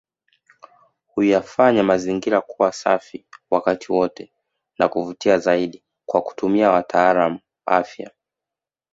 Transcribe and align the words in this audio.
Huyafanya 1.13 1.83
mazingira 1.83 2.41
kuwa 2.41 2.71
safi 2.71 3.25
wakati 3.49 3.91
wote 3.91 4.31
na 4.79 4.89
kuvutia 4.89 5.37
zaidi 5.39 5.83
Kwa 6.05 6.21
kutumia 6.21 6.71
watalaamu 6.71 7.39
afya 7.65 8.11